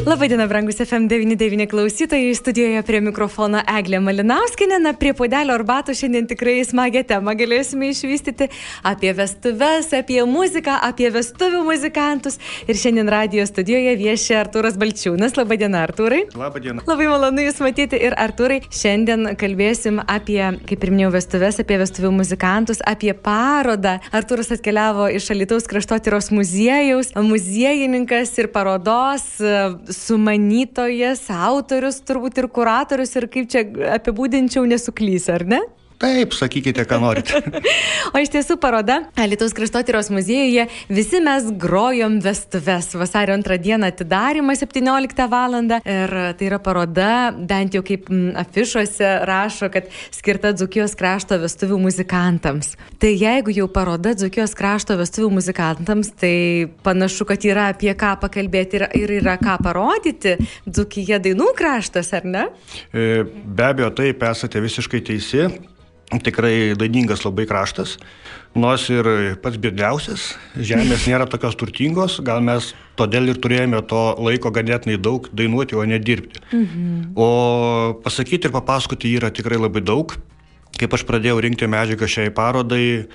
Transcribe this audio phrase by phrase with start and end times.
[0.07, 4.81] Labadiena, brangus FM99 klausytojai, studijoje prie mikrofono Eglė Malinauskinė.
[4.83, 8.49] Na, prie puodelio arbato šiandien tikrai smagią temą galėsime išvystyti
[8.83, 12.41] apie vestuves, apie muziką, apie vestuvių muzikantus.
[12.67, 15.37] Ir šiandien radio studijoje viešia Artūras Balčiūnas.
[15.39, 16.25] Labadiena, Artūrai.
[16.35, 16.83] Labadiena.
[16.89, 18.59] Labai malonu Jūs matyti ir Artūrai.
[18.75, 24.01] Šiandien kalbėsim apie, kaip ir minėjau, vestuves, apie vestuvių muzikantus, apie parodą.
[24.11, 29.31] Artūras atkeliavo iš Alitaus kraštotyros muziejaus, muziejininkas ir parodos
[29.97, 33.65] sumanytojas, autorius, turbūt ir kuratorius, ir kaip čia
[33.97, 35.63] apibūdinčiau, nesuklys, ar ne?
[36.03, 37.39] Taip, sakykite, ką norite.
[38.15, 42.89] o iš tiesų paroda Lietuvos kraštotyros muziejuje visi mes grojom vestuves.
[42.99, 45.55] Vasario antrą dieną atidarimą 17 val.
[45.63, 48.09] Ir tai yra paroda, bent jau kaip
[48.41, 52.73] afišuose rašo, kad skirta Dzukijos krašto vestuvių muzikantams.
[52.99, 58.81] Tai jeigu jau paroda Dzukijos krašto vestuvių muzikantams, tai panašu, kad yra apie ką pakalbėti
[58.81, 60.35] ir, ir yra ką parodyti.
[60.67, 62.49] Dzukija dainų kraštas, ar ne?
[62.91, 65.47] E, be abejo, taip, esate visiškai teisi
[66.21, 67.97] tikrai dainingas labai kraštas,
[68.55, 69.07] nors ir
[69.45, 75.31] pats biedniausias, žemės nėra tokios turtingos, gal mes todėl ir turėjome to laiko ganėtinai daug
[75.33, 76.43] dainuoti, o ne dirbti.
[76.53, 77.15] Mhm.
[77.17, 77.31] O
[78.05, 80.17] pasakyti ir papasakoti yra tikrai labai daug.
[80.81, 83.09] Kaip aš pradėjau rinkti medžiagą šiai parodai,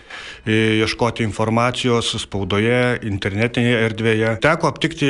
[0.47, 5.09] ieškoti informacijos spaudoje, internetinėje erdvėje, teko aptikti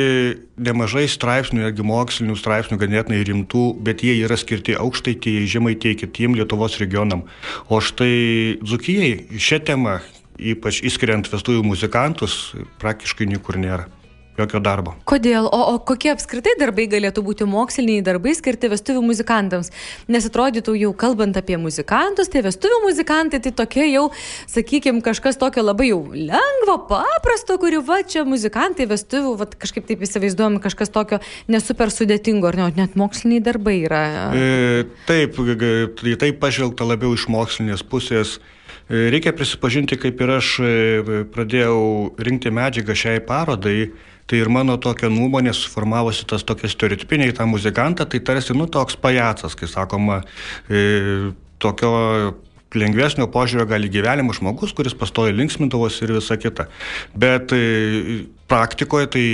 [0.56, 6.80] nemažai straipsnių, netgi mokslinių straipsnių, ganėtinai rimtų, bet jie yra skirti aukštaitijai, žemaitijai, kitiem Lietuvos
[6.82, 7.26] regionam.
[7.68, 10.00] O štai Dzukijai šią temą,
[10.38, 12.40] ypač įskiriant vestuvių muzikantus,
[12.80, 13.90] praktiškai niekur nėra
[14.38, 14.94] jokio darbo.
[15.08, 15.48] Kodėl?
[15.50, 19.72] O, o kokie apskritai darbai galėtų būti moksliniai darbai skirti vestuvių muzikantams?
[20.10, 24.08] Nes atrodytų jau kalbant apie muzikantus, tai vestuvių muzikantai tai tokie jau,
[24.50, 30.04] sakykime, kažkas tokio labai jau lengvo, paprasto, kuriuo va čia muzikantai vestuvių, va kažkaip taip
[30.06, 31.20] įsivaizduojam, kažkas tokio
[31.50, 34.04] nesuper sudėtingo, ar ne, net moksliniai darbai yra.
[34.36, 35.40] E, taip,
[35.98, 38.38] tai taip pažvelgta labiau iš mokslinės pusės.
[38.88, 40.50] Reikia prisipažinti, kaip ir aš
[41.34, 41.80] pradėjau
[42.24, 43.90] rinkti medžiagą šiai parodai,
[44.28, 48.68] tai ir mano tokia nuomonė suformavosi tas tokia stereotipinė į tą muzikantą, tai tarsi, nu,
[48.68, 50.20] toks pajacas, kai sakoma,
[50.68, 51.92] e, tokio
[52.76, 56.68] lengvesnio požiūrio gali gyvenimo žmogus, kuris pastoja linksmindavosi ir visa kita.
[57.16, 59.24] Bet e, praktikoje tai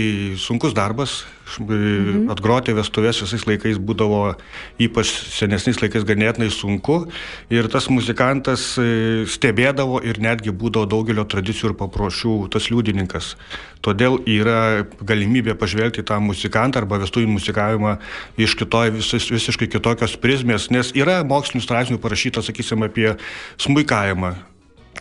[0.43, 1.23] sunkus darbas,
[1.61, 2.27] mhm.
[2.33, 4.35] atgroti vestuvės visais laikais būdavo
[4.83, 7.05] ypač senesniais laikais ganėtinai sunku
[7.53, 8.87] ir tas muzikantas e,
[9.31, 13.35] stebėdavo ir netgi būdavo daugelio tradicijų ir paprošių tas liudininkas.
[13.85, 17.99] Todėl yra galimybė pažvelgti tą muzikantą arba vestuvių muzikavimą
[18.41, 23.13] iš kitoj, vis, visiškai kitokios prizmės, nes yra mokslinių straipsnių parašyta, sakysim, apie
[23.61, 24.35] smuikavimą.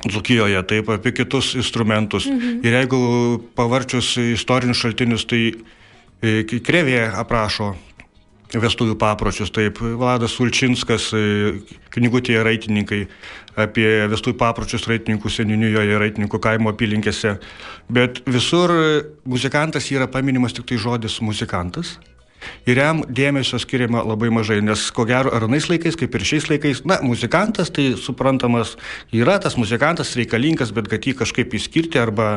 [0.04, 2.26] Dzukijoje, taip, apie kitus instrumentus.
[2.28, 2.60] Mhm.
[2.66, 3.00] Ir jeigu
[3.56, 5.44] pavarčius istorinius šaltinius, tai
[6.24, 7.74] E, Krevė aprašo
[8.54, 11.56] vestuvių papročius, taip, Vladas Ulčinskas, e,
[11.96, 13.02] knygutėje raitininkai
[13.60, 17.36] apie vestuvių papročius raitininkų seninijoje, raitininkų kaimo apylinkėse,
[17.92, 18.72] bet visur
[19.28, 21.98] muzikantas yra paminimas tik tai žodis muzikantas
[22.70, 26.50] ir jam dėmesio skiriama labai mažai, nes ko gero ar anais laikais, kaip ir šiais
[26.52, 28.76] laikais, na, muzikantas tai suprantamas
[29.14, 32.30] yra, tas muzikantas reikalingas, bet kad jį kažkaip įskirti arba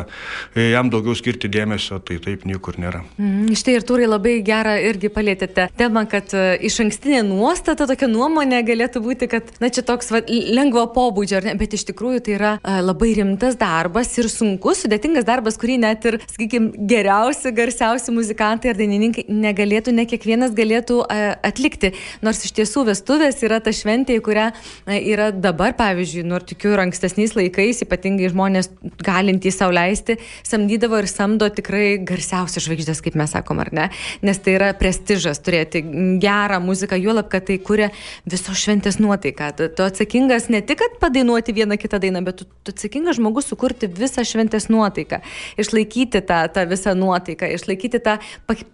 [0.55, 3.03] e, jam daugiau skirti dėmesio, tai taip niekur nėra.
[3.21, 8.09] Mm, štai ir turi labai gerą irgi palėtėte temą, kad uh, iš ankstinė nuostata, tokia
[8.11, 12.53] nuomonė galėtų būti, kad, na, čia toks va, lengvo pobūdžio, bet iš tikrųjų tai yra
[12.59, 18.73] uh, labai rimtas darbas ir sunkus, sudėtingas darbas, kurį net ir, sakykime, geriausi, garsiausi muzikantai
[18.73, 21.93] ar dainininkai negalėtų ne kiekvienas galėtų e, atlikti.
[22.25, 26.75] Nors iš tiesų vestuvės yra ta šventė, į kurią e, yra dabar, pavyzdžiui, nors tikiu
[26.75, 28.71] ir ankstesniais laikais, ypatingai žmonės
[29.05, 33.89] galintys sauliaisti, samdydavo ir samdo tikrai garsiausias žvaigždės, kaip mes sakom, ar ne?
[34.27, 35.83] Nes tai yra prestižas turėti
[36.23, 37.91] gerą muziką, juolab, kad tai kuria
[38.29, 39.53] visos šventės nuotaiką.
[39.59, 43.49] Tu, tu atsakingas ne tik, kad padainuoti vieną kitą dainą, bet tu, tu atsakingas žmogus
[43.51, 45.23] sukurti visą šventės nuotaiką,
[45.61, 48.19] išlaikyti tą, tą visą nuotaiką, išlaikyti tą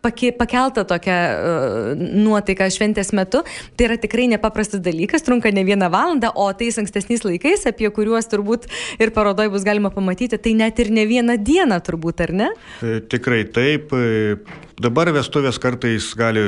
[0.02, 3.42] pakeltą tokią tokią uh, nuotaiką šventės metu.
[3.76, 8.28] Tai yra tikrai nepaprastas dalykas, trunka ne vieną valandą, o tais ankstesniais laikais, apie kuriuos
[8.30, 8.68] turbūt
[9.00, 12.50] ir parodoj bus galima pamatyti, tai net ir ne vieną dieną turbūt, ar ne?
[12.82, 13.92] E, tikrai taip.
[13.92, 14.36] E,
[14.82, 16.42] dabar vestuvės kartais gali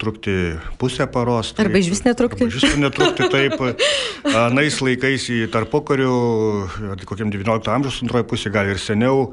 [0.00, 1.52] trukti pusę paros.
[1.54, 2.48] Taip, arba iš vis netrukti.
[2.48, 3.60] Iš vis netrukti, taip.
[4.26, 6.12] Anais laikais į tarpukarių,
[7.06, 9.30] kokiam 19 amžiaus antroji pusė, gal ir seniau,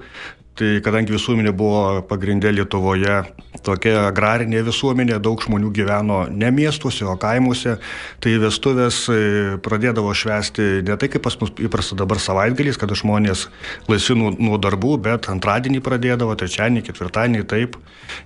[0.53, 3.23] Tai kadangi visuomenė buvo pagrindė Lietuvoje
[3.65, 7.77] tokia agrarinė visuomenė, daug žmonių gyveno ne miestuose, o kaimuose,
[8.21, 9.17] tai vestuvės e,
[9.65, 13.47] pradėdavo švesti ne tai kaip pas mus įprasta dabar savaitgaliais, kada žmonės
[13.89, 17.79] laisvi nuo, nuo darbų, bet antradienį pradėdavo, trečiadienį, ketvirtadienį taip.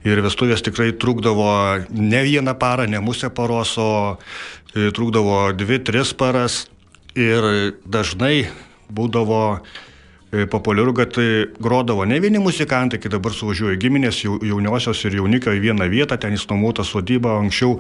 [0.04, 1.50] Ir vestuvės tikrai trukdavo
[1.96, 3.90] ne vieną parą, ne musę paros, o
[4.76, 6.66] e, trukdavo dvi, tris paras.
[7.18, 8.50] Ir dažnai
[8.94, 9.62] būdavo
[10.32, 15.62] populiaru, kad tai grodavo ne vieni muzikantai, kai dabar suvažiuoja giminės jauniosios ir jaunikio į
[15.64, 17.78] vieną vietą, ten įsnomuota sodyba, anksčiau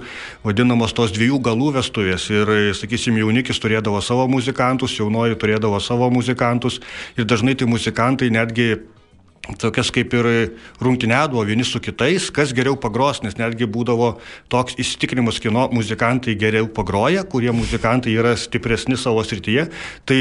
[0.48, 2.30] vadinamos tos dviejų galų vestuvės.
[2.32, 6.80] Ir, e, sakysim, jaunikis turėdavo savo muzikantus, jaunoji turėdavo savo muzikantus
[7.18, 8.78] ir dažnai tai muzikantai netgi
[9.60, 10.28] tokias kaip ir
[10.84, 14.18] rungtinėdavo vieni su kitais, kas geriau pagros, nes netgi būdavo
[14.52, 19.68] toks įsitikinimas, kino muzikantai geriau pagroja, kurie muzikantai yra stipresni savo srityje.
[20.08, 20.20] Tai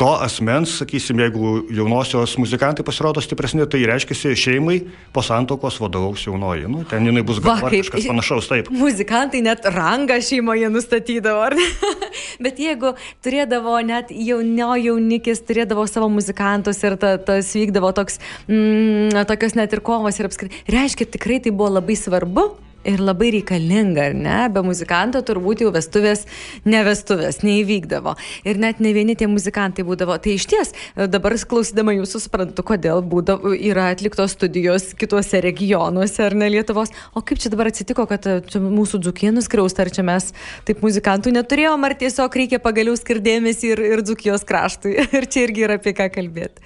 [0.00, 4.78] to asmens, sakysim, jeigu jaunosios muzikantai pasirodo stipresni, tai reiškia šeimai
[5.12, 6.68] po santokos vadovaus jaunoji.
[6.72, 8.70] Nu, ten jinai bus gal kažkas panašaus, taip.
[8.72, 11.68] Muzikantai net rangą šeimoje nustatydavo, ar ne?
[12.44, 12.94] Bet jeigu
[13.24, 19.76] turėdavo net jaunio jaunikis, turėdavo savo muzikantus ir ta, tas vykdavo toks, mm, tokios net
[19.76, 22.48] ir kovos ir apskritai, reiškia, tikrai tai buvo labai svarbu
[22.84, 24.38] ir labai reikalinga, ar ne?
[24.52, 26.24] Be muzikanto turbūt jau vestuvės,
[26.64, 28.14] ne vestuvės, neįvykdavo.
[28.48, 30.16] Ir net ne vieni tie muzikantai būdavo.
[30.22, 36.36] Tai iš ties, dabar klausydama jūsų suprantu, kodėl būdavo, yra atliktos studijos kituose regionuose ar
[36.38, 36.92] ne Lietuvos.
[37.16, 40.30] O kaip čia dabar atsitiko, kad mūsų dzukė nuskriausta, ar čia mes
[40.68, 44.96] taip muzikantų neturėjom, ar tiesiog reikia pagaliau skirdėmėsi ir, ir dzukijos kraštui.
[45.18, 46.64] ir čia irgi yra apie ką kalbėti.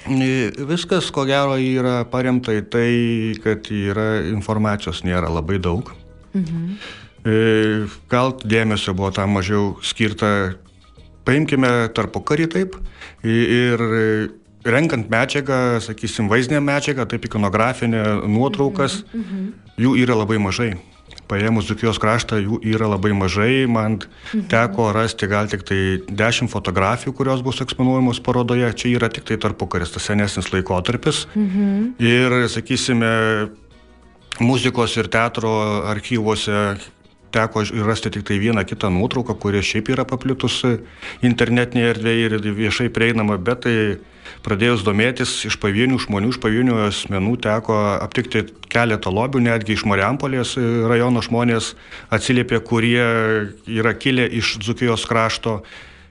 [0.71, 2.89] Viskas, ko gero, yra paremta į tai,
[3.45, 5.93] kad yra informacijos nėra labai daug.
[6.35, 6.77] Mhm.
[8.13, 10.59] Gal dėmesio buvo tam mažiau skirta,
[11.25, 12.75] paimkime tarpo karį taip
[13.25, 13.81] ir
[14.65, 19.23] renkant medžiagą, sakysim, vaizdinę medžiagą, taip ikonografinę, nuotraukas, mhm.
[19.23, 19.53] mhm.
[19.81, 20.75] jų yra labai mažai.
[21.29, 24.45] Paėmus Dzukijos kraštą jų yra labai mažai, man mhm.
[24.53, 29.39] teko rasti gal tik tai 10 fotografijų, kurios bus eksponuojamos parodoje, čia yra tik tai
[29.41, 31.25] tarpukaris, tas senesnis laikotarpis.
[31.33, 31.95] Mhm.
[32.05, 33.13] Ir, sakysime,
[34.41, 35.53] muzikos ir teatro
[35.91, 36.77] archyvuose
[37.35, 40.79] teko rasti tik tai vieną kitą nuotrauką, kuri šiaip yra paplitusi
[41.27, 43.77] internetinėje erdvėje ir viešai prieinama, bet tai
[44.45, 50.55] pradėjus domėtis iš pavienių žmonių, iš pavienių asmenų teko aptikti keletą lobių, netgi iš Mariampolės
[50.91, 51.73] rajono žmonės
[52.15, 53.09] atsiliepė, kurie
[53.67, 55.63] yra kilę iš Dzukijos krašto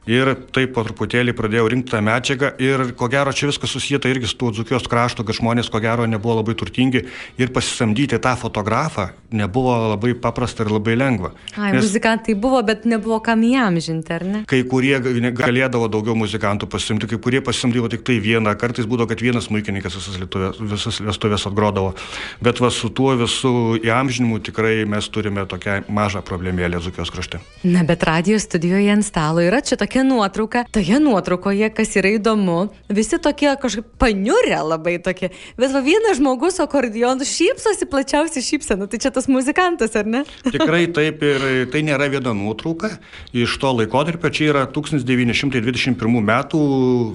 [0.09, 4.27] Ir taip po truputėlį pradėjau rinkti tą medžiagą ir ko gero čia viskas susijęta irgi
[4.27, 7.05] su tuo dzukijos krašto, kad žmonės ko gero nebuvo labai turtingi
[7.39, 11.31] ir pasisamdyti tą fotografą nebuvo labai paprasta ir labai lengva.
[11.55, 14.41] Ai, Nes muzikantai buvo, bet nebuvo kam jam žinti, ar ne?
[14.50, 19.23] Kai kurie galėdavo daugiau muzikantų pasimti, kai kurie pasimdavo tik tai vieną, kartais būdavo, kad
[19.23, 21.95] vienas muikininkas visas, lietuvės, visas vestuvės atgrodavo.
[22.44, 27.39] Bet va su tuo visų įamžinimu tikrai mes turime tokią mažą problemėlę dzukijos krašte.
[27.63, 30.66] Na, bet radio studijoje ant stalo yra čia tokia tokia nuotrauka.
[30.72, 35.30] Toje nuotraukoje, kas yra įdomu, visi tokie kažkaip paniurę labai tokie.
[35.57, 38.88] Bet va vienas žmogus akordionu šypsosi plačiausiai šypsena.
[38.90, 40.24] Tai čia tas muzikantas, ar ne?
[40.56, 42.95] Tikrai taip ir tai nėra viena nuotrauka.
[43.38, 46.63] Iš to laikotarpio čia yra 1921 metų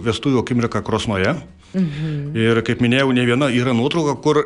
[0.07, 1.35] vestuvių akimirka Krosnoje.
[1.75, 2.39] Mhm.
[2.39, 4.45] Ir kaip minėjau, ne viena yra nuotrauka, kur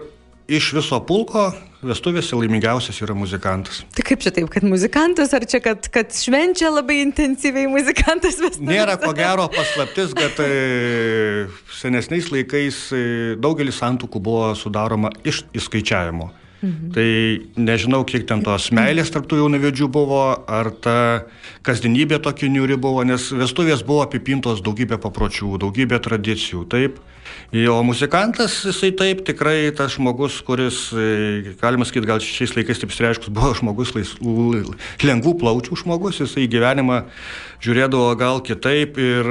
[0.52, 1.50] iš viso pulko
[1.82, 3.82] vestuvėse laimingiausias yra muzikantas.
[3.96, 8.68] Tai kaip čia taip, kad muzikantas, ar čia, kad, kad švenčia labai intensyviai muzikantas vestuvėse?
[8.68, 11.48] Nėra ko gero paslaptis, kad e,
[11.80, 13.02] senesniais laikais e,
[13.42, 16.30] daugelis santokų buvo sudaroma iš įskaičiavimo.
[16.62, 16.90] Mhm.
[16.94, 17.08] Tai
[17.58, 20.96] nežinau, kiek ten tos meilės tarptų jaunavedžių buvo, ar ta
[21.66, 27.02] kasdienybė tokia niuri buvo, nes vestuvės buvo apipintos daugybė papročių, daugybė tradicijų, taip.
[27.52, 32.94] O muzikantas, jisai taip, tikrai tas žmogus, kuris, e, galima sakyti, gal šiais laikais taip
[32.94, 34.14] išreiškus, buvo žmogus lais,
[35.04, 37.02] lengvų plaučių žmogus, jisai gyvenimą
[37.62, 39.28] žiūrėdavo gal kitaip ir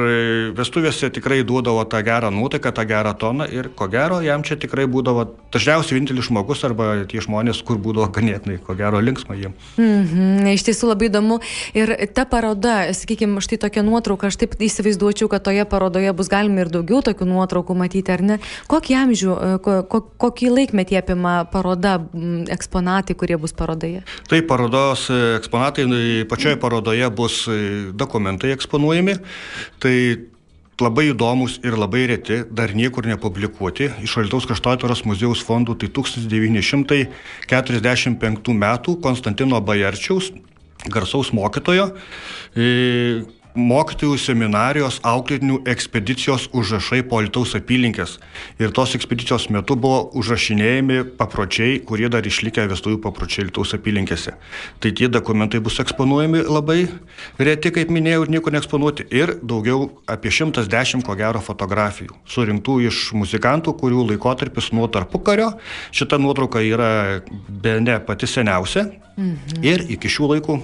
[0.56, 4.88] vestuvėse tikrai duodavo tą gerą nuotaiką, tą gerą toną ir ko gero jam čia tikrai
[4.88, 9.54] būdavo dažniausiai vienintelis žmogus arba tie žmonės, kur būdavo ganėtinai, ko gero, linksma jiem.
[9.78, 11.40] Mm -hmm, iš tiesų labai įdomu
[11.74, 16.62] ir ta paroda, sakykime, štai tokia nuotrauka, aš taip įsivaizduočiau, kad toje parodoje bus galima
[16.62, 18.40] ir daugiau tokių nuotraukų matyti ar ne?
[18.68, 22.00] Kokį amžių, e, ko, ko, kokį laikmetį apima paroda,
[22.48, 24.04] eksponatai, kurie bus parodoje?
[24.30, 29.16] Tai parodos e, eksponatai, pačioje parodoje bus e, dokumentai eksponuojami.
[29.82, 29.96] Tai
[30.82, 33.92] labai įdomus ir labai reti, dar niekur nepublikuoti.
[34.02, 40.32] Iš Alitaus kraštotyros muziejaus fondų tai 1945 metų Konstantino Bajarčiaus,
[40.90, 41.92] garsaus mokytojo,
[42.58, 43.22] e,
[43.56, 48.18] mokytojų seminarijos auklėtinių ekspedicijos užrašai po Alitaus apylinkės.
[48.62, 54.36] Ir tos ekspedicijos metu buvo užrašinėjami papročiai, kurie dar išlikę vestuvių papročiai Alitaus apylinkėse.
[54.80, 56.80] Tai tie dokumentai bus eksponuojami labai
[57.40, 59.08] reti, kaip minėjau, ir nieko neeksponuoti.
[59.12, 65.54] Ir daugiau apie 110 ko gero fotografijų, surinktų iš muzikantų, kurių laikotarpis nuo tarpukario.
[65.96, 66.92] Šita nuotrauka yra
[67.48, 68.88] be ne pati seniausia.
[69.18, 69.66] Mhm.
[69.66, 70.62] Ir iki šių laikų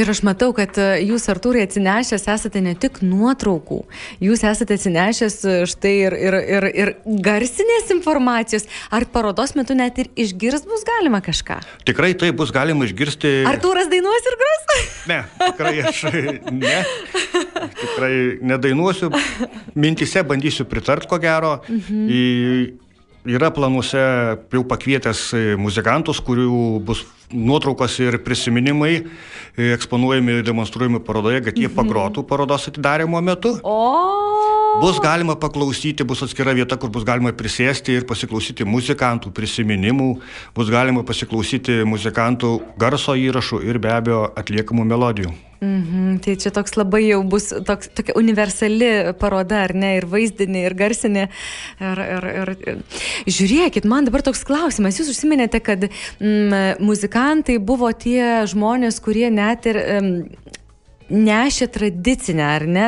[0.00, 3.82] Ir aš matau, kad e, jūs, Artūrai, atsinešęs esate ne tik nuotraukų,
[4.24, 6.92] jūs esate atsinešęs e, štai ir, ir, ir, ir
[7.24, 8.68] garsinės informacijos.
[8.92, 11.60] Ar parodos metu net ir išgirst bus galima kažką?
[11.88, 13.34] Tikrai tai bus galima išgirsti.
[13.50, 14.68] Artūras dainuos ir gros?
[15.10, 16.04] Ne, tikrai aš
[16.50, 16.76] ne.
[17.82, 18.14] Tikrai
[18.52, 19.10] nedainuosiu.
[19.78, 21.58] Mintise bandysiu pritart, ko gero.
[21.68, 22.06] Mhm.
[22.12, 22.22] Į,
[23.28, 24.02] yra planuose
[24.52, 31.68] jau pakvietęs muzikantus, kurių bus nuotraukos ir prisiminimai e, eksponuojami ir demonstruojami parodoje, kad jie
[31.68, 31.76] mhm.
[31.78, 33.56] pagrotų parodos atidarimo metu.
[33.62, 34.41] O.
[34.80, 40.08] Bus galima paklausyti, bus atskira vieta, kur bus galima prisėsti ir pasiklausyti muzikantų prisiminimų,
[40.56, 45.34] bus galima pasiklausyti muzikantų garso įrašų ir be abejo atliekamų melodijų.
[45.62, 50.64] Mhm, tai čia toks labai jau bus toks, tokia universali paroda, ar ne, ir vaizdinė,
[50.66, 51.28] ir garsinė.
[51.78, 52.80] Ir, ir, ir,
[53.30, 54.98] žiūrėkit, man dabar toks klausimas.
[54.98, 60.58] Jūs užsiminėte, kad mm, muzikantai buvo tie žmonės, kurie net ir mm,
[61.12, 62.86] nešė tradicinę, ar ne,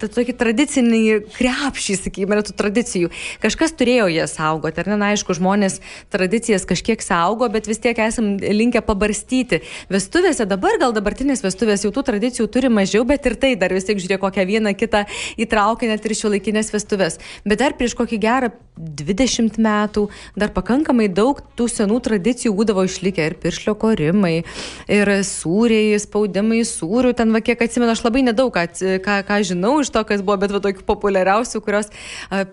[0.00, 1.00] tokį tradicinį
[1.34, 3.10] krepšį, sakykime, tų tradicijų.
[3.42, 5.80] Kažkas turėjo jas saugoti, ar ne, na, aišku, žmonės
[6.12, 9.62] tradicijas kažkiek saugo, bet vis tiek esam linkę pabarstyti.
[9.92, 13.88] Vestuvėse dabar, gal dabartinės vestuvės jau tų tradicijų turi mažiau, bet ir tai dar vis
[13.88, 15.06] tiek žiūrėk kokią vieną kitą
[15.40, 17.20] įtraukia net ir šio laikinės vestuvės.
[17.44, 20.06] Bet dar prieš kokį gerą 20 metų
[20.40, 24.42] dar pakankamai daug tų senų tradicijų būdavo išlikę ir piršlio korimai,
[24.90, 28.66] ir sūriai, spaudimai sūrių, ten va kiek atsimenu, aš labai nedaug ką,
[29.04, 31.90] ką, ką žinau iš to, kas buvo, bet va tokių populiariausių, kurios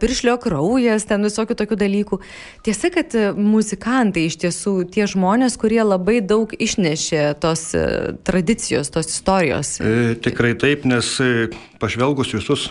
[0.02, 2.22] piršlio kraujas, ten visokių tokių dalykų.
[2.68, 7.86] Tiesa, kad muzikantai iš tiesų tie žmonės, kurie labai daug išnešė tos a,
[8.28, 9.78] tradicijos, tos istorijos.
[9.82, 11.48] E, tikrai taip, nes e,
[11.82, 12.70] pažvelgus visus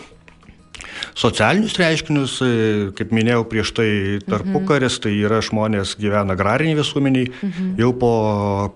[1.17, 2.51] socialinius reiškinius, e,
[2.99, 3.89] kaip minėjau prieš tai
[4.27, 5.03] tarpukaris, mhm.
[5.07, 7.75] tai yra žmonės gyvena agrariniai visuomeniai, mhm.
[7.81, 8.13] jau po,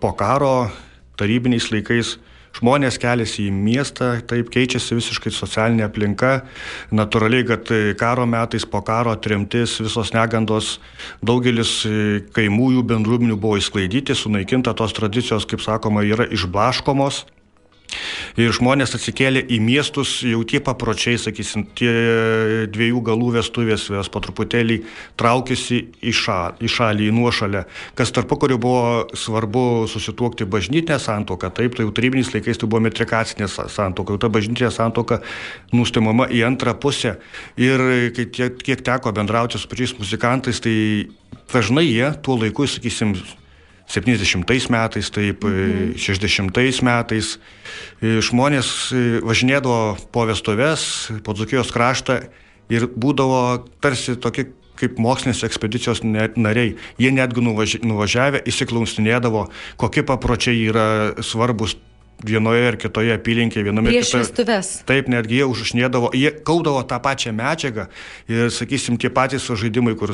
[0.01, 0.55] po karo
[1.21, 2.17] tarybiniais laikais
[2.57, 6.33] žmonės keliasi į miestą, taip keičiasi visiškai socialinė aplinka.
[6.91, 10.79] Natūraliai, kad karo metais po karo tremtis, visos negandos,
[11.23, 11.77] daugelis
[12.35, 17.25] kaimųjų bendruomenių buvo įsklaidyti, sunaikinta tos tradicijos, kaip sakoma, yra išblaškomos.
[18.39, 21.91] Ir žmonės atsikėlė į miestus, jau tie papročiai, sakysim, tie
[22.71, 24.81] dviejų galų vestuvės, jos po truputėlį
[25.19, 27.65] traukėsi į, šal, į šalį, į nuošalę.
[27.99, 32.85] Kas tarpu, kurio buvo svarbu susituokti bažnytinę santoką, taip, tai jau tarybiniais laikais tai buvo
[32.87, 35.21] metrikacinė santoka, jau ta bažnytinė santoka
[35.75, 37.17] nustimama į antrą pusę.
[37.61, 37.83] Ir
[38.17, 40.77] kai tiek, kiek teko bendrauti su pačiais muzikantais, tai
[41.51, 43.17] dažnai jie tuo laiku, sakysim,
[43.91, 45.97] 70 metais, taip, mhm.
[45.99, 47.35] 60 metais.
[48.01, 48.71] Žmonės
[49.27, 52.23] važinėdavo po vestuves, po Dzukijos kraštą
[52.71, 56.75] ir būdavo tarsi tokie kaip mokslinės ekspedicijos nariai.
[57.01, 59.47] Jie netgi nuvažiavę įsiklaustinėdavo,
[59.81, 60.87] kokie papročiai yra
[61.27, 61.77] svarbus
[62.25, 64.25] vienoje ar kitoje apylinkėje, viename Prieš kitoje.
[64.25, 64.73] vestuves.
[64.89, 67.87] Taip, netgi jie užrašinėdavo, jie kaudavo tą pačią medžiagą
[68.29, 70.13] ir, sakysim, tie patys žaidimai, kur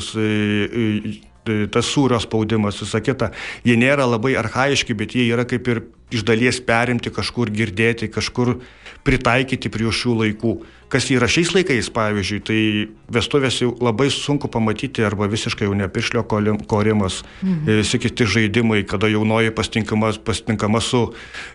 [1.73, 3.31] tas sūrio spaudimas, visa kita,
[3.67, 8.57] jie nėra labai arhaiški, bet jie yra kaip ir iš dalies perimti, kažkur girdėti, kažkur
[9.07, 10.53] pritaikyti prie šių laikų.
[10.91, 12.59] Kas yra šiais laikais, pavyzdžiui, tai
[13.11, 17.81] vestuvės jau labai sunku pamatyti arba visiškai jau nepiršlio korimas, mhm.
[17.81, 21.03] visi kiti žaidimai, kada jaunoji pastinkama su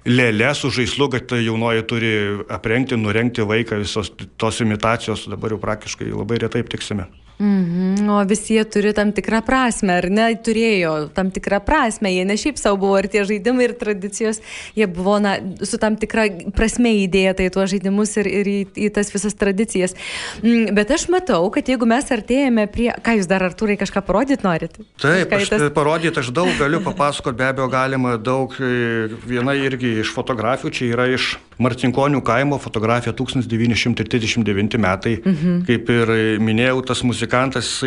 [0.05, 2.15] lėlė, su žaislu, kad jaunoji turi
[2.53, 7.09] aprengti, nurengti vaiką, visos tos imitacijos dabar jau praktiškai labai retai aptiksime.
[7.43, 10.29] Mhm, o visi jie turi tam tikrą prasme, ar ne?
[10.47, 14.39] Turėjo tam tikrą prasme, jie ne šiaip savo buvo ir tie žaidimai ir tradicijos,
[14.79, 15.33] jie buvo na,
[15.67, 18.57] su tam tikra prasme įdėję tai tuos žaidimus ir, ir į,
[18.87, 19.97] į tas visas tradicijas.
[20.45, 22.93] Mm, bet aš matau, kad jeigu mes artėjame prie...
[23.03, 24.79] Ką jūs dar, Artūrai, kažką parodyti norit?
[25.03, 25.67] Taip, aš tas...
[25.75, 28.55] parodyti aš daug galiu papasakoti, be abejo galima daug.
[28.63, 35.17] E, viena irgi iš fotografijų, čia yra iš Marcinkonių kaimo fotografija 1939 metai.
[35.23, 35.65] Mhm.
[35.69, 37.81] Kaip ir minėjau, tas muzikantas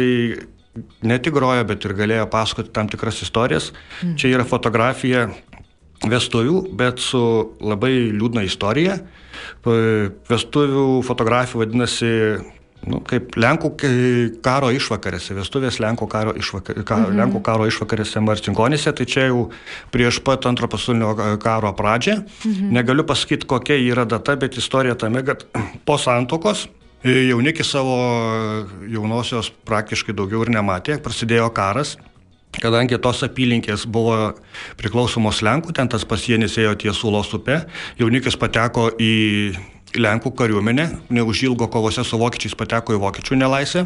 [1.02, 3.72] ne tik grojo, bet ir galėjo pasakoti tam tikras istorijas.
[4.02, 4.16] Mm.
[4.20, 5.30] Čia yra fotografija
[6.04, 7.22] vestuvių, bet su
[7.64, 9.00] labai liūdna istorija.
[9.66, 12.12] Vestuvių fotografija vadinasi
[12.90, 13.72] nu, kaip Lenkų
[14.46, 17.18] karo išvakarėse, vestuvės Lenkų karo, išvaka, ka, mhm.
[17.20, 19.50] Lenkų karo išvakarėse Marcinkonėse, tai čia jau
[19.94, 21.14] prieš pat antro pasaulinio
[21.44, 22.22] karo pradžią.
[22.24, 22.72] Mhm.
[22.78, 25.46] Negaliu pasakyti, kokia yra data, bet istorija tame, kad
[25.86, 26.68] po santokos
[27.06, 27.96] jaunikis savo
[28.90, 31.96] jaunosios praktiškai daugiau ir nematė, prasidėjo karas.
[32.56, 34.32] Kadangi tos apylinkės buvo
[34.80, 37.60] priklausomos Lenkų, ten tas pasienis ėjo ties Ulos upe,
[38.00, 39.12] jaunikis pateko į
[39.96, 43.86] Lenkų kariuomenę, neužilgo kovose su vokiečiais pateko į vokiečių nelaisvę.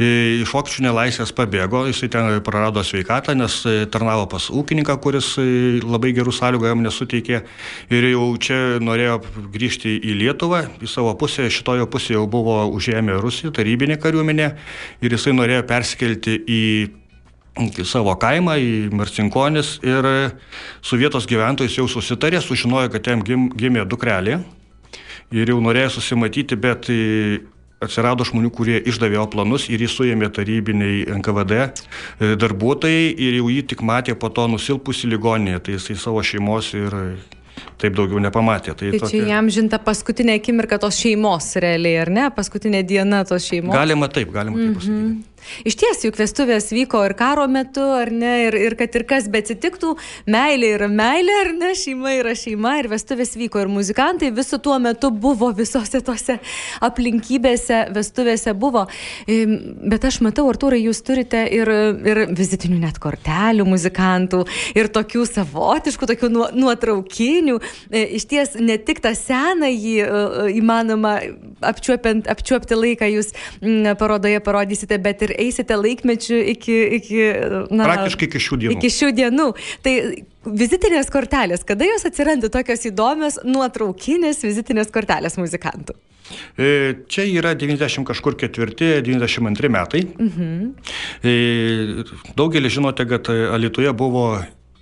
[0.00, 0.08] E,
[0.40, 5.46] Iš vokiečių nelaisvės pabėgo, jisai ten prarado sveikatą, nes e, tarnavo pas ūkininką, kuris e,
[5.84, 7.42] labai gerų sąlygų jam nesuteikė.
[7.92, 9.18] Ir jau čia norėjo
[9.52, 14.52] grįžti į Lietuvą, į savo pusę, šitojo pusėje jau buvo užėmę Rusija, tarybinė kariuomenė,
[15.04, 16.62] ir jisai norėjo persikelti į
[17.88, 20.06] savo kaimą, į Marcinkonis ir
[20.84, 24.42] su vietos gyventojais jau susitarė, sužinojo, kad jam gim, gimė dukrelė
[25.34, 27.40] ir jau norėjo susimatyti, bet e,
[27.82, 33.50] atsirado žmonių, kurie išdavė jo planus ir jį suėmė tarybiniai NKVD e, darbuotojai ir jau
[33.52, 37.00] jį tik matė po to nusilpusi ligoninėje, tai jisai savo šeimos ir
[37.80, 38.74] taip daugiau nepamatė.
[38.78, 42.26] Tai čia jam žinta paskutinė akimirka tos šeimos realiai, ar ne?
[42.36, 43.76] Paskutinė diena tos šeimos.
[43.76, 45.35] Galima taip, galima taip pasakyti.
[45.66, 49.28] Iš ties, juk vestuvės vyko ir karo metu, ar ne, ir, ir kad ir kas
[49.32, 49.94] betsitiktų,
[50.30, 54.78] meilė yra meilė, ar ne, šeima yra šeima, ir vestuvės vyko, ir muzikantai visų tuo
[54.82, 56.38] metu buvo visose tose
[56.84, 58.86] aplinkybėse, vestuvėse buvo.
[59.26, 61.70] Bet aš matau, Artūrai, jūs turite ir,
[62.06, 64.44] ir vizitinių net kortelių muzikantų,
[64.78, 67.60] ir tokių savotiškų, tokių nuo- nuotraukinių.
[67.90, 71.16] E, Iš ties, ne tik tą senąjį e, e, įmanoma
[71.66, 73.32] apčiuopti laiką jūs
[73.98, 77.20] parodoje parodysite, bet ir eisite laikmečių iki, iki,
[77.70, 78.76] na, Praktiškai iki šių dienų.
[78.76, 79.46] Iki šių dienų.
[79.84, 79.94] Tai
[80.46, 85.96] vizitinės kortelės, kada jos atsiranda tokios įdomios nuotraukinės vizitinės kortelės muzikantų?
[86.58, 86.68] E,
[87.10, 90.02] Čia yra 90 kažkur ketvirti, 92 metai.
[90.18, 90.74] Mhm.
[92.38, 94.28] Daugelis žinote, kad Alitoje buvo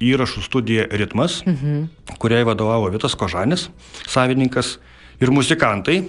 [0.04, 1.86] įrašų studija Ritmas, mhm.
[2.20, 3.68] kuriai vadovavo Vitas Kožanis,
[4.10, 4.78] savininkas
[5.22, 6.02] ir muzikantai.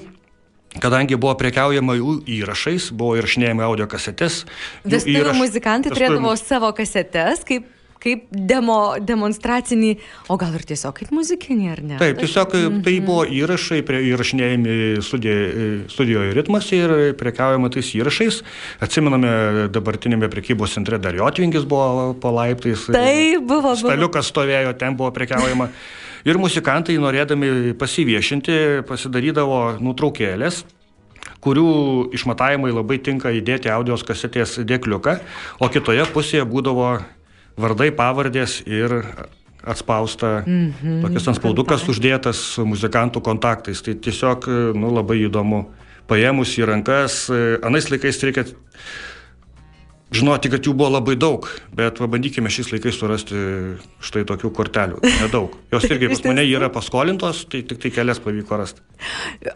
[0.84, 4.44] Kadangi buvo prekiaujama jų įrašais, buvo įrašinėjami audio kasetės.
[4.84, 7.66] Vestuvių įraš- muzikantai vestuvių turėdavo savo kasetes kaip,
[8.06, 9.96] kaip demo, demonstracinį,
[10.30, 11.98] o gal ir tiesiog kaip muzikinį, ar ne?
[11.98, 12.84] Taip, tiesiog Mhm.
[12.84, 18.44] tai buvo įrašai, prie, įrašinėjami studija- studijoje ritmas ir prekiaujama tais įrašais.
[18.82, 22.86] Atsimename, dabartinėme prekybos centre dar Jotvingis buvo po laiptais.
[22.92, 23.76] Tai buvo, buvo.
[23.90, 25.70] Staliukas stovėjo, ten buvo prekiaujama.
[26.26, 30.64] Ir muzikantai, norėdami pasiviešinti, pasidarydavo nutraukėlės
[31.46, 31.70] kurių
[32.16, 35.20] išmatavimai labai tinka įdėti audios kasetės dėkliuką,
[35.62, 36.90] o kitoje pusėje būdavo
[37.62, 38.98] vardai, pavardės ir
[39.66, 43.82] atspausta mm -hmm, tokias ant spaudukas uždėtas muzikantų kontaktais.
[43.82, 45.66] Tai tiesiog nu, labai įdomu
[46.08, 47.30] paėmus į rankas.
[47.66, 48.46] Anais laikais reikia
[50.14, 53.40] žinoti, kad jų buvo labai daug, bet pabandykime šiais laikais surasti
[54.06, 55.02] štai tokių kortelių.
[55.24, 55.56] Nedaug.
[55.74, 58.84] Jos irgi pas mane yra paskolintos, tai tik tai kelias pavyko rasti.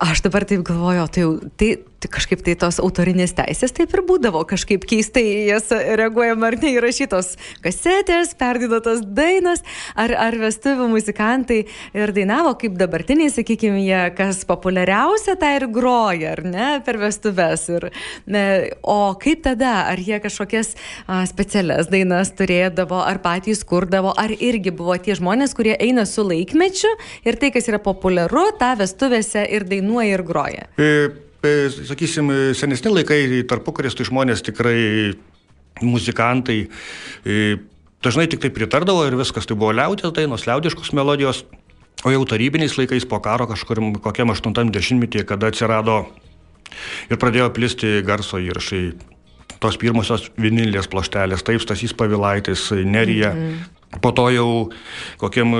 [0.03, 1.27] Aš dabar taip galvoju, tai,
[1.59, 6.57] tai, tai kažkaip tai tos autorinės teisės taip ir būdavo, kažkaip keistai jas reaguojama ar
[6.61, 7.33] neįrašytos
[7.63, 9.63] kasetės, perdidotos dainos,
[9.99, 11.59] ar, ar vestuvių muzikantai
[11.97, 17.67] ir dainavo kaip dabartiniai, sakykime, jie kas populiariausia, tai ir groja, ar ne, per vestuves.
[17.69, 17.89] Ir,
[18.31, 18.45] ne,
[18.81, 24.73] o kaip tada, ar jie kažkokias a, specialias dainas turėdavo, ar patys kurdavo, ar irgi
[24.75, 26.91] buvo tie žmonės, kurie eina su laikmečiu
[27.27, 30.69] ir tai, kas yra populiaru, tą vestuvėse ir dainuoja ir groja.
[30.79, 35.15] E, sakysim, e, senesni laikai, tarpukaris, tai žmonės tikrai
[35.85, 36.65] muzikantai
[37.23, 37.57] e,
[38.03, 41.45] dažnai tik tai pritardavo ir viskas, tai buvo liaudės dainos, liaudiškos melodijos,
[42.03, 46.01] o jau tarybiniais laikais po karo kažkur kokiam 80-metyje, kada atsirado
[47.09, 48.93] ir pradėjo plisti garso įrašai.
[49.59, 53.33] Tos pirmosios vinilės ploštelės, taip, Stasys Pavilaitis, Nerija.
[53.33, 53.79] -hmm.
[53.89, 54.49] Po to jau
[55.17, 55.55] kokiam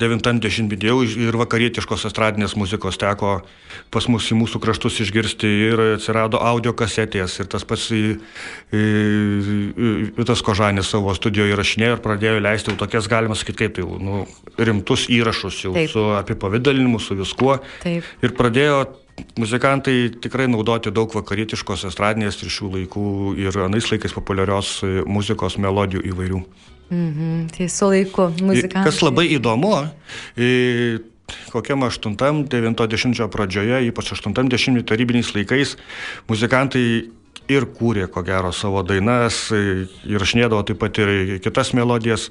[0.00, 3.34] 90-metį jau ir vakarietiškos estradinės muzikos teko
[3.92, 8.02] pas mus į mūsų kraštus išgirsti ir atsirado audio kasetės ir tas pats į,
[8.72, 13.82] į, į, Vitas Kožanis savo studijoje įrašinėjo ir pradėjo leisti jau tokias, galima sakyti, kaip
[13.84, 14.24] jau, nu,
[14.56, 15.92] rimtus įrašus jau Taip.
[15.92, 17.58] su apipavydalinimu, su viskuo.
[17.84, 18.08] Taip.
[18.24, 18.80] Ir pradėjo
[19.38, 23.06] muzikantai tikrai naudoti daug vakarietiškos estradinės ir šių laikų
[23.42, 26.44] ir anais laikais populiarios e, muzikos melodijų įvairių.
[26.94, 28.86] Mhm, tai su laiku muzikantai.
[28.86, 29.72] Kas labai įdomu,
[30.36, 31.00] e,
[31.54, 35.76] kokiam 8-90 pradžioje, ypač 80 tarybiniais laikais,
[36.28, 36.86] muzikantai
[37.50, 42.30] ir kūrė, ko gero, savo dainas, įrašinėdavo taip pat ir kitas melodijas.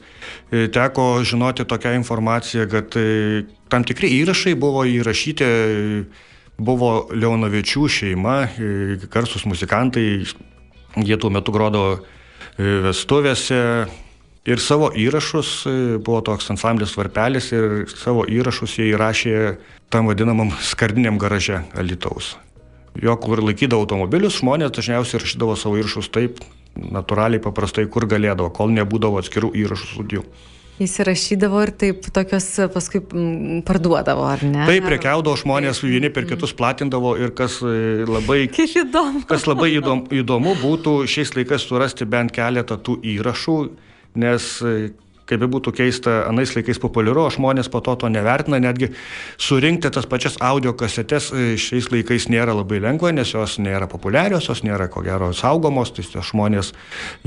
[0.50, 2.98] Teko žinoti tokią informaciją, kad
[3.69, 5.50] tam tikri įrašai buvo įrašyti,
[6.58, 8.38] buvo Leonavičių šeima,
[9.13, 10.24] garsus muzikantai,
[11.02, 12.00] jie tuo metu grodavo
[12.58, 13.62] vestuvėse,
[14.44, 15.50] Ir savo įrašus,
[16.04, 19.36] buvo toks ansamblis varpelis ir savo įrašus jie įrašė
[19.88, 22.34] tam vadinamam skardiniam garaže Alitaus.
[23.00, 26.44] Jo, kur laikydavo automobilius, žmonės dažniausiai rašydavo savo įrašus taip,
[26.76, 30.26] natūraliai, paprastai, kur galėdavo, kol nebūdavo atskirų įrašų studijų.
[30.82, 33.04] Įsirašydavo ir taip tokios paskui
[33.68, 34.64] parduodavo, ar ne?
[34.66, 38.48] Taip, prekiaudavo žmonės, vieni per kitus platindavo ir kas e, labai,
[39.32, 43.60] kas labai įdomu, įdomu būtų šiais laikais surasti bent keletą tų įrašų
[44.16, 44.62] nes
[45.30, 48.92] kaip be būtų keista, anais laikais populiaru, o žmonės po to to nevertina, netgi
[49.42, 54.50] surinkti tas pačias audio kasetes e, šiais laikais nėra labai lengva, nes jos nėra populiarios,
[54.52, 56.74] jos nėra ko gero saugomos, tai žmonės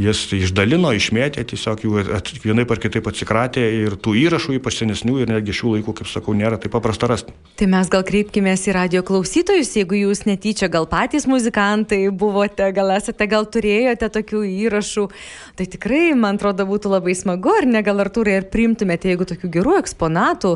[0.00, 2.04] jas išdalino, išmėtė, tiesiog jų
[2.44, 6.36] vienai par kitaip atsikratė ir tų įrašų, ypač senesnių ir netgi šių laikų, kaip sakau,
[6.36, 7.32] nėra taip paprasta rasti.
[7.56, 12.92] Tai mes gal kreipkime į radio klausytojus, jeigu jūs netyčia gal patys muzikantai buvote, gal
[12.96, 15.08] esate, gal turėjote tokių įrašų,
[15.56, 17.85] tai tikrai, man atrodo, būtų labai smagu, ar ne?
[17.86, 20.52] Gal Artūrai ir priimtumėte, jeigu tokių gerų eksponatų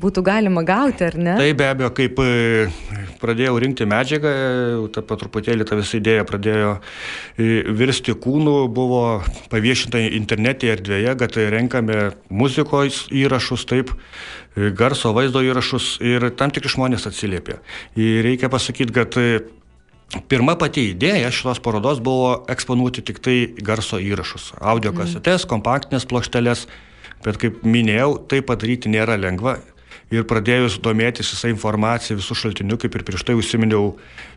[0.00, 1.36] būtų galima gauti, ar ne?
[1.38, 2.30] Tai be abejo, kaip e,
[3.20, 4.32] pradėjau rinkti medžiagą,
[4.94, 9.04] ta patruputėlį ta visa idėja pradėjo e, virsti kūnų, buvo
[9.52, 12.00] paviešinta internete erdvėje, kad renkame
[12.32, 13.92] muzikos įrašus, taip,
[14.56, 17.60] e, garso vaizdo įrašus ir tam tikri žmonės atsiliepė.
[18.00, 19.20] Ir reikia pasakyti, kad
[20.30, 25.50] Pirma pati idėja šitos parodos buvo eksponuoti tik tai garso įrašus, audio kasetės, mm.
[25.52, 26.64] kompaktinės plokštelės,
[27.22, 29.60] bet kaip minėjau, tai padaryti nėra lengva.
[30.10, 33.92] Ir pradėjus domėtis visą informaciją, visų šaltinių, kaip ir prieš tai užsiminiau,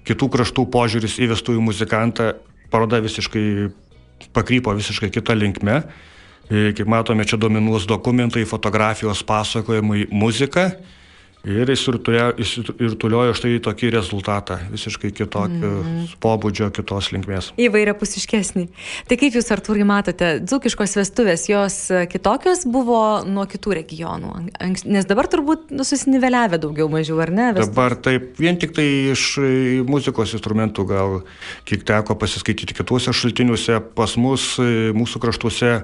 [0.06, 2.36] kitų kraštų požiūris į vestuvių muzikantą,
[2.70, 3.46] paroda visiškai
[4.34, 5.82] pakrypo visiškai kitą linkmę.
[6.50, 10.72] E, kaip matome, čia dominuos dokumentai, fotografijos, pasakojimai, muzika.
[11.44, 16.14] Ir jis ir tuliojo štai tokį rezultatą, visiškai kitokio mm.
[16.24, 17.50] pobūdžio, kitos linkmės.
[17.60, 18.64] Įvairia pusiškesnį.
[19.10, 21.76] Tai kaip jūs, Artūrai, matote, dzukiškos vestuvės, jos
[22.14, 24.32] kitokios buvo nuo kitų regionų?
[24.88, 27.50] Nes dabar turbūt nu, susiniveliavę daugiau mažiau, ar ne?
[27.58, 27.74] Vestuvės?
[27.74, 29.26] Dabar taip, vien tik tai iš
[29.90, 31.18] muzikos instrumentų gal
[31.68, 34.54] kiek teko pasiskaityti kituose šaltiniuose, pas mus,
[34.96, 35.76] mūsų kraštuose,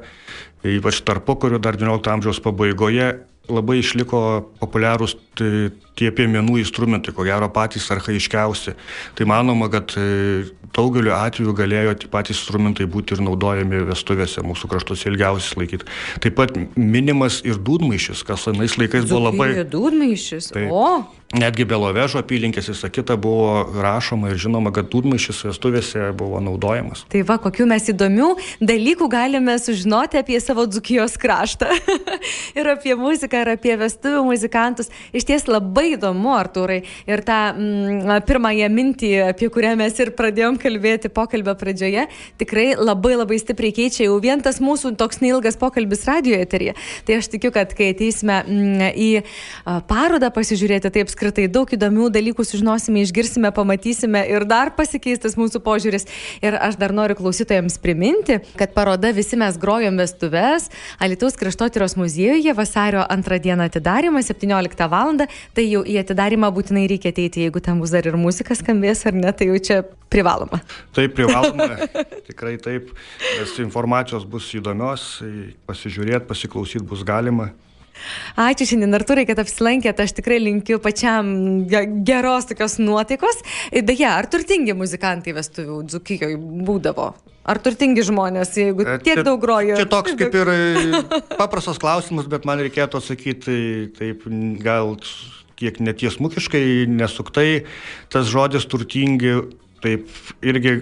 [0.64, 3.18] ypač tarpo, kuriuo dar 19 amžiaus pabaigoje
[3.50, 4.22] labai išliko
[4.62, 5.18] populiarūs
[6.00, 8.76] tie piemenų instrumentai, ko gero patys arhaiškiausi.
[9.18, 14.72] Tai manoma, kad e, daugeliu atveju galėjo tie patys instrumentai būti ir naudojami vestuvėse mūsų
[14.72, 15.90] kraštuose ilgiausiai laikyti.
[16.24, 19.52] Taip pat minimas ir dūdmaišis, kas anais laikais buvo labai...
[19.70, 20.86] Dūdmaišis, tai, o.
[21.30, 27.04] Netgi Belovežo apylinkės visą kitą buvo rašoma ir žinoma, kad dūdmaišis vestuvėse buvo naudojamas.
[27.14, 28.32] Tai va, kokiu mes įdomių
[28.66, 31.70] dalykų galime sužinoti apie savo dzukijos kraštą.
[32.58, 34.90] ir apie muziką, ir apie vestuvių muzikantus.
[35.14, 36.82] Iš ties labai įdomu, Artūrai.
[37.10, 42.08] Ir tą mm, pirmąją mintį, apie kurią mes ir pradėjom kalbėti pokalbio pradžioje,
[42.42, 46.76] tikrai labai labai stipriai keičia jau vien tas mūsų toks neilgas pokalbis radio eterija.
[47.08, 49.10] Tai aš tikiu, kad kai ateisime mm, į
[49.90, 55.64] parodą pasižiūrėti, tai apskritai daug įdomių dalykų sužinosime, išgirsime, pamatysime ir dar pasikeis tas mūsų
[55.66, 56.08] požiūris.
[56.46, 62.54] Ir aš dar noriu klausytojams priminti, kad paroda visi mes grojom vestuves Alitaus kraštotyros muziejuje
[62.54, 65.10] vasario antrą dieną atidarimą 17 val.
[65.56, 69.18] Tai jau į atidarimą būtinai reikia ateiti, jeigu ten bus dar ir muzika skambės ar
[69.18, 69.80] ne, tai jau čia
[70.12, 70.62] privaloma.
[70.98, 71.88] Taip, privaloma.
[72.30, 72.92] Tikrai taip,
[73.38, 75.08] nes informacijos bus įdomios,
[75.70, 77.52] pasižiūrėti, pasiklausyti bus galima.
[78.40, 80.06] Ačiū šiandien, Arturai, kad apsilankėte.
[80.06, 81.66] Aš tikrai linkiu pačiam
[82.08, 83.42] geros tokios nuotaikos.
[83.74, 87.10] Beje, ar turtingi muzikantai vestuvių Dzukijoje būdavo?
[87.50, 89.78] Ar turtingi žmonės, jeigu e, tiek daug grojo?
[89.80, 90.52] Čia toks kaip ir
[91.42, 93.60] paprastas klausimas, bet man reikėtų atsakyti
[93.98, 94.28] taip
[94.62, 94.96] gal
[95.60, 97.66] kiek netiesmukiškai, nesuktai.
[98.12, 99.36] Tas žodis turtingi
[99.84, 100.08] taip
[100.46, 100.80] irgi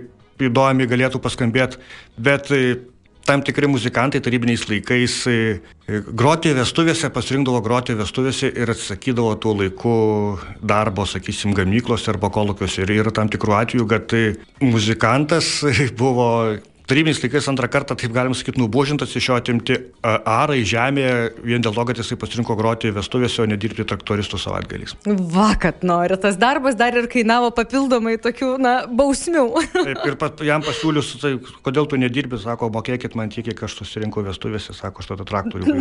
[0.47, 1.79] įdomi galėtų paskambėti,
[2.21, 2.77] bet e,
[3.27, 5.35] tam tikri muzikantai tarybiniais laikais e,
[5.89, 9.95] e, groti vestuvėse, pasirinkdavo groti vestuvėse ir atsakydavo tuo laiku
[10.61, 12.85] darbo, sakysim, gamyklose arba kolokiuose.
[12.85, 14.17] Ir yra tam tikrų atvejų, kad
[14.63, 15.51] muzikantas
[15.97, 16.29] buvo
[16.87, 21.75] tarybiniais laikais antrą kartą, taip galim sakyti, nubožintas iš jo atimti arai žemėje vien dėl
[21.75, 24.95] to, kad jisai pasirinko groti vestuvėse, o nedirbti traktoristų savaitgaliais.
[25.33, 29.45] Va, kad nori, tas darbas dar ir kainavo papildomai tokių, na, bausmių.
[29.75, 31.33] Taip, ir pat, jam pasiūlius, tai
[31.65, 35.75] kodėl tu nedirbi, sako, mokėkit man tiek, kiek aš susirinkau vestuvėse, sako, aš tada traktorių.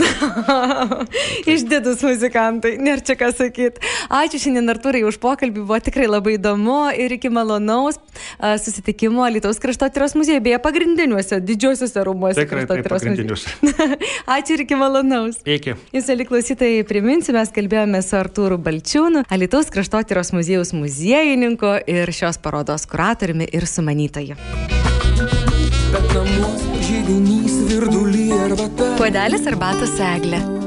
[1.55, 3.83] Išdidus muzikantai, nėra čia ką sakyti.
[4.11, 8.01] Ačiū šiandien Arturai už pokalbį, buvo tikrai labai įdomu ir iki malonaus
[8.41, 10.61] susitikimo Lietuvos kraštotyros muziejuje, beje,
[10.97, 12.41] pagrindiniuose, didžiosiuose rūmuose.
[12.41, 13.53] Tikrai, taip, pagrindiniuose.
[14.37, 15.41] Ačiū ir iki malonaus.
[15.45, 15.77] Iki.
[15.95, 22.87] Jūs, aliklausytai, priminsiu, mes kalbėjome su Artūru Balčiūnu, Lietuvos kraštotyros muziejaus muziejininku ir šios parodos
[22.91, 24.39] kuratoriumi ir sumanytoju.
[28.97, 30.66] Puodelis arbatos eglė.